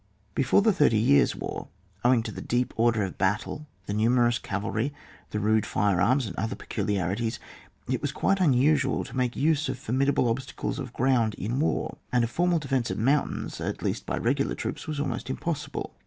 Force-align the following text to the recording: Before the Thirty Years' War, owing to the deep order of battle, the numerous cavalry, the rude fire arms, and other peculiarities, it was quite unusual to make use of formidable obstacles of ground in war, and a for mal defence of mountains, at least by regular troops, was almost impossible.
Before 0.33 0.63
the 0.63 0.73
Thirty 0.73 0.97
Years' 0.97 1.35
War, 1.35 1.67
owing 2.03 2.23
to 2.23 2.31
the 2.31 2.41
deep 2.41 2.73
order 2.75 3.03
of 3.03 3.19
battle, 3.19 3.67
the 3.85 3.93
numerous 3.93 4.39
cavalry, 4.39 4.95
the 5.29 5.39
rude 5.39 5.63
fire 5.63 6.01
arms, 6.01 6.25
and 6.25 6.35
other 6.37 6.55
peculiarities, 6.55 7.37
it 7.87 8.01
was 8.01 8.11
quite 8.11 8.39
unusual 8.39 9.03
to 9.03 9.15
make 9.15 9.35
use 9.35 9.69
of 9.69 9.77
formidable 9.77 10.27
obstacles 10.27 10.79
of 10.79 10.91
ground 10.91 11.35
in 11.35 11.59
war, 11.59 11.99
and 12.11 12.23
a 12.23 12.27
for 12.27 12.47
mal 12.47 12.57
defence 12.57 12.89
of 12.89 12.97
mountains, 12.97 13.61
at 13.61 13.83
least 13.83 14.07
by 14.07 14.17
regular 14.17 14.55
troops, 14.55 14.87
was 14.87 14.99
almost 14.99 15.29
impossible. 15.29 15.93